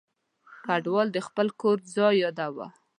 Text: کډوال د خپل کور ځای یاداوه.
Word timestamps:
کډوال 0.65 1.07
د 1.13 1.17
خپل 1.27 1.47
کور 1.61 1.77
ځای 1.95 2.13
یاداوه. 2.23 2.67